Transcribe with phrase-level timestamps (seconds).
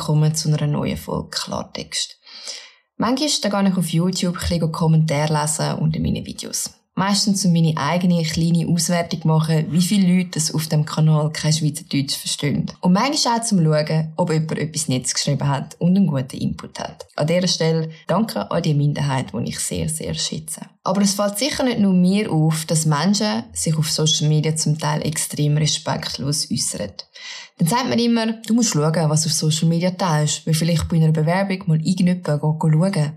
[0.00, 2.18] willkommen zu einer neuen Folge Klartext.
[2.96, 6.70] Manchmal gehe ich auf YouTube ein Kommentare lesen unter meinen Videos.
[6.94, 11.52] Meistens um meine eigene kleine Auswertung machen, wie viele Leute das auf dem Kanal kein
[11.52, 12.72] Schweizerdeutsch verstehen.
[12.80, 16.80] Und manchmal auch zum Schauen, ob jemand etwas Netz geschrieben hat und einen guten Input
[16.80, 17.06] hat.
[17.16, 20.62] An dieser Stelle danke an die Minderheit, die ich sehr, sehr schätze.
[20.82, 24.78] Aber es fällt sicher nicht nur mir auf, dass Menschen sich auf Social Media zum
[24.78, 26.92] Teil extrem respektlos äußern.
[27.58, 30.88] Dann sagt man immer, du musst schauen, was du auf Social Media teilst, weil vielleicht
[30.88, 33.12] bei einer Bewerbung mal irgendjemand schauen.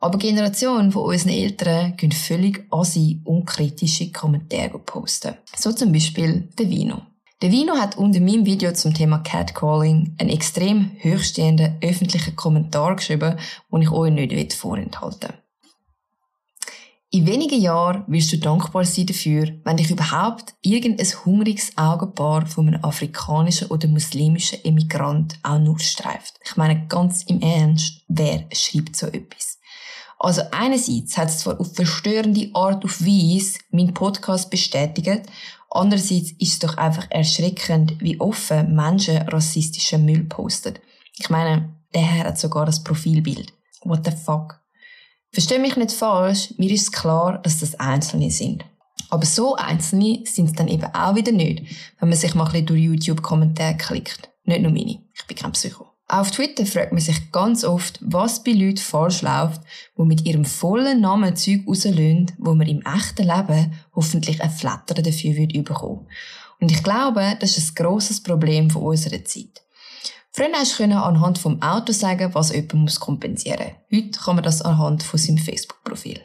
[0.00, 5.34] Aber die Generation von unseren Eltern gehen völlig assi unkritische Kommentare posten.
[5.54, 7.02] So zum Beispiel der Vino.
[7.42, 13.36] Der Vino hat unter meinem Video zum Thema Catcalling einen extrem hochstehenden öffentlichen Kommentar geschrieben,
[13.70, 15.41] den ich euch nicht vorenthalten will.
[17.14, 22.68] In wenigen Jahren wirst du dankbar sein dafür, wenn dich überhaupt irgendein hungriges Augenpaar von
[22.68, 26.40] einem afrikanischen oder muslimischen Emigrant auch nur streift.
[26.42, 29.58] Ich meine ganz im Ernst, wer schreibt so etwas?
[30.18, 35.24] Also einerseits hat es zwar auf verstörende Art und Weise meinen Podcast bestätigt,
[35.68, 40.78] andererseits ist es doch einfach erschreckend, wie offen Menschen rassistischen Müll posten.
[41.18, 43.52] Ich meine, der Herr hat sogar das Profilbild.
[43.84, 44.61] What the fuck?
[45.32, 48.66] Versteh mich nicht falsch, mir ist klar, dass das Einzelne sind.
[49.08, 51.62] Aber so Einzelne sind es dann eben auch wieder nicht,
[51.98, 54.28] wenn man sich mal ein bisschen durch YouTube-Kommentare klickt.
[54.44, 54.98] Nicht nur meine.
[55.14, 55.86] Ich bin kein Psycho.
[56.06, 59.62] Auf Twitter fragt man sich ganz oft, was bei Leuten falsch läuft,
[59.96, 65.00] die mit ihrem vollen Namen Zeug rauslösen, wo man im echten Leben hoffentlich ein Flatter
[65.00, 66.06] dafür wird bekommen.
[66.60, 69.62] Und ich glaube, das ist ein grosses Problem unserer Zeit.
[70.34, 74.00] Früher hast du anhand vom Auto sagen, was jemand kompensieren muss.
[74.00, 76.22] Heute kann man das anhand von seinem Facebook-Profil.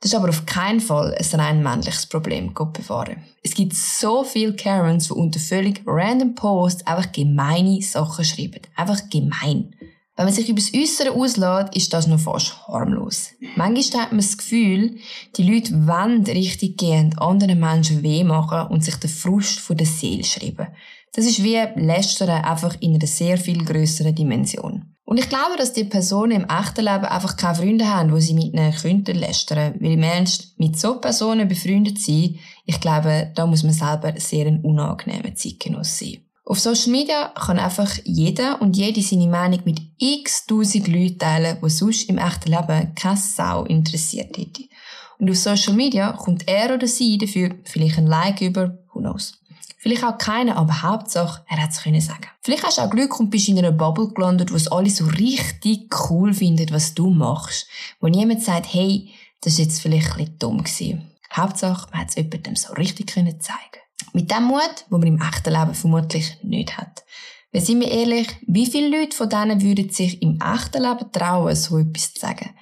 [0.00, 3.22] Das ist aber auf keinen Fall ein rein männliches Problem, Gott bewahren.
[3.44, 8.62] Es gibt so viele Karens, die unter völlig random Posts einfach gemeine Sachen schreiben.
[8.74, 9.76] Einfach gemein.
[10.16, 13.30] Wenn man sich über das Äußere auslässt, ist das noch fast harmlos.
[13.54, 14.96] Manchmal hat man das Gefühl,
[15.36, 19.86] die Leute wollen richtig gehend anderen Menschen weh machen und sich den Frust von der
[19.86, 20.66] Seele schreiben.
[21.14, 24.94] Das ist wie Lästern einfach in einer sehr viel größeren Dimension.
[25.06, 28.34] Und ich glaube, dass die Personen im echten Leben einfach keine Freunde haben, wo sie
[28.34, 29.74] mit ihnen könnten lästern.
[29.78, 34.46] Weil im Ernst, mit so Personen befreundet sein, ich glaube, da muss man selber sehr
[34.46, 36.18] ein unangenehmer Zeitgenoss sein.
[36.46, 41.58] Auf Social Media kann einfach jeder und jede seine Meinung mit x tausend Leuten teilen,
[41.62, 44.64] die sonst im echten Leben keine Sau interessiert hätte.
[45.18, 49.40] Und auf Social Media kommt er oder sie dafür vielleicht ein Like über, who knows.
[49.84, 52.26] Vielleicht auch keiner, aber Hauptsache, er hat es können sagen.
[52.40, 55.04] Vielleicht hast du auch Glück und bist in einer Bubble gelandet, wo es alle so
[55.04, 57.68] richtig cool finden, was du machst.
[58.00, 59.10] Wo niemand sagt, hey,
[59.42, 61.10] das ist jetzt vielleicht ein bisschen dumm gewesen.
[61.34, 63.82] Hauptsache, man hat es jemandem so richtig können zeigen.
[64.14, 67.04] Mit dem Mut, wo man im echten Leben vermutlich nicht hat.
[67.52, 71.54] Weil sind wir ehrlich, wie viele Leute von denen würden sich im echten Leben trauen,
[71.54, 72.54] so etwas zu sagen?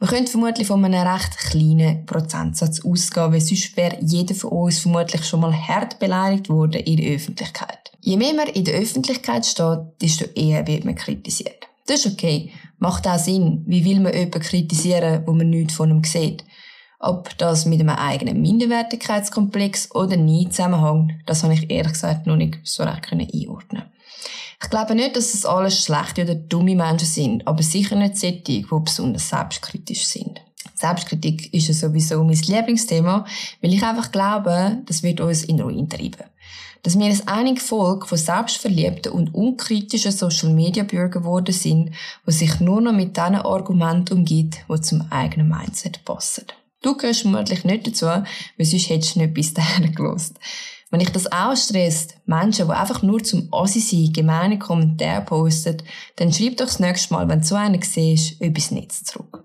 [0.00, 4.80] Man könnte vermutlich von einem recht kleinen Prozentsatz ausgehen, weil sonst wäre jeder von uns
[4.80, 7.92] vermutlich schon mal hart beleidigt worden in der Öffentlichkeit.
[8.00, 11.68] Je mehr man in der Öffentlichkeit steht, desto eher wird man kritisiert.
[11.86, 12.50] Das ist okay.
[12.78, 13.62] Macht auch Sinn.
[13.66, 16.44] Wie will man jemanden kritisieren, wo man nichts von ihm sieht?
[16.98, 22.36] Ob das mit einem eigenen Minderwertigkeitskomplex oder nie zusammenhängt, das habe ich ehrlich gesagt noch
[22.36, 23.84] nicht so recht einordnen
[24.62, 28.40] ich glaube nicht, dass es alles schlechte oder dumme Menschen sind, aber sicher nicht solche,
[28.40, 30.40] die besonders selbstkritisch sind.
[30.74, 33.24] Selbstkritik ist ja sowieso mein Lieblingsthema,
[33.62, 36.24] weil ich einfach glaube, das wird uns in Ruhe treiben.
[36.82, 41.92] Dass wir ein einige Volk von selbstverliebten und unkritischen Social-Media-Bürgern geworden sind,
[42.26, 46.44] die sich nur noch mit diesen Argumenten umgibt, die zum eigenen Mindset passen.
[46.82, 48.26] Du gehörst vermutlich nicht dazu, weil
[48.66, 50.38] sonst hättest du nicht bis dahin gelost.
[50.94, 55.82] Wenn ich das auch stresst, Menschen, die einfach nur zum Ossi sein, gemeine Kommentare posten,
[56.14, 59.42] dann schreib doch das nächste Mal, wenn du so einen siehst, etwas Netz zurück.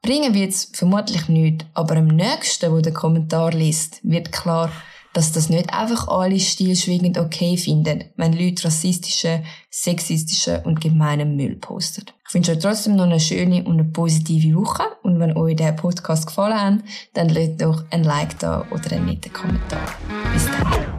[0.00, 4.72] Bringen wird es vermutlich nicht, aber am nächsten, wo der Kommentar liest, wird klar,
[5.12, 11.56] dass das nicht einfach alle stillschweigend okay finden, wenn Leute rassistische, sexistische und gemeinen Müll
[11.56, 12.04] posten.
[12.28, 15.72] Ich wünsche euch trotzdem noch eine schöne und eine positive Woche und wenn euch der
[15.72, 16.84] Podcast gefallen hat,
[17.14, 19.86] dann lasst doch ein Like da oder einen netten Kommentar.
[20.32, 20.91] Bis dann.